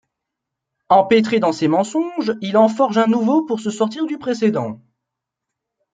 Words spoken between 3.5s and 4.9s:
se sortir du précédent.